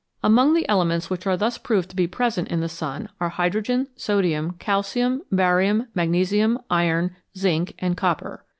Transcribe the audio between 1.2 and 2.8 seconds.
are thus proved to be present in the